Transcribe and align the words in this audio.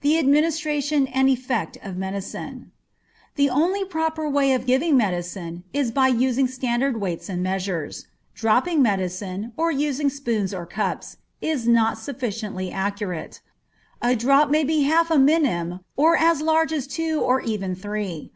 The 0.00 0.16
Administration 0.16 1.08
and 1.08 1.28
Effect 1.28 1.76
of 1.82 1.96
Medicine. 1.96 2.70
The 3.34 3.50
only 3.50 3.84
proper 3.84 4.30
way 4.30 4.52
of 4.52 4.64
giving 4.64 4.96
medicine 4.96 5.64
is 5.72 5.90
by 5.90 6.06
using 6.06 6.46
standard 6.46 7.00
weights 7.00 7.28
and 7.28 7.42
measures. 7.42 8.06
Dropping 8.32 8.80
medicine, 8.80 9.50
or 9.56 9.72
using 9.72 10.08
spoons 10.08 10.54
or 10.54 10.66
cups, 10.66 11.16
is 11.40 11.66
not 11.66 11.98
sufficiently 11.98 12.70
accurate. 12.70 13.40
A 14.00 14.14
drop 14.14 14.50
may 14.50 14.62
be 14.62 14.82
half 14.84 15.10
a 15.10 15.18
minim, 15.18 15.80
or 15.96 16.16
as 16.16 16.40
large 16.40 16.72
as 16.72 16.86
two 16.86 17.20
or 17.20 17.40
even 17.40 17.74
three. 17.74 18.24